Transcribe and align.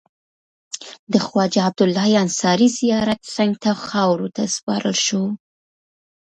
د 1.11 1.13
خواجه 1.25 1.59
عبدالله 1.67 2.07
انصاري 2.23 2.67
زیارت 2.79 3.19
څنګ 3.35 3.51
ته 3.63 3.69
خاورو 3.87 4.27
ته 4.35 4.41
وسپارل 4.47 4.95
شو. 5.05 5.23